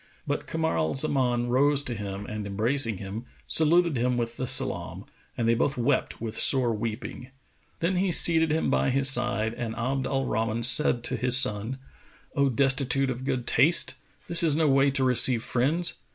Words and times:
But 0.25 0.47
Kamar 0.47 0.79
al 0.79 0.95
Zaman 0.95 1.49
rose 1.49 1.83
to 1.83 1.93
him 1.93 2.25
and 2.25 2.47
embracing 2.47 2.97
him, 2.97 3.25
saluted 3.45 3.95
him 3.97 4.17
with 4.17 4.35
the 4.35 4.47
salam, 4.47 5.05
and 5.37 5.47
they 5.47 5.53
both 5.53 5.77
wept 5.77 6.19
with 6.19 6.35
sore 6.39 6.73
weeping. 6.73 7.29
Then 7.81 7.97
he 7.97 8.11
seated 8.11 8.49
him 8.51 8.71
by 8.71 8.89
his 8.89 9.11
side 9.11 9.53
and 9.53 9.75
Abd 9.75 10.07
al 10.07 10.25
Rahman 10.25 10.63
said 10.63 11.03
to 11.03 11.17
his 11.17 11.37
son, 11.37 11.77
"O 12.35 12.49
destitute 12.49 13.11
of 13.11 13.25
good 13.25 13.45
taste, 13.45 13.93
this 14.27 14.41
is 14.41 14.55
no 14.55 14.67
way 14.67 14.89
to 14.89 15.03
receive 15.03 15.43
friends! 15.43 15.99